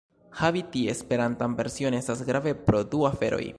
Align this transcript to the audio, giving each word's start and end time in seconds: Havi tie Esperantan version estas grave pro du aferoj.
Havi 0.37 0.63
tie 0.75 0.89
Esperantan 0.93 1.53
version 1.61 1.99
estas 1.99 2.25
grave 2.33 2.57
pro 2.65 2.85
du 2.95 3.07
aferoj. 3.15 3.43